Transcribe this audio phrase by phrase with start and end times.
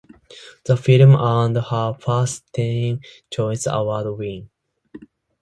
[0.65, 4.49] The film earned her first Teen Choice Award win.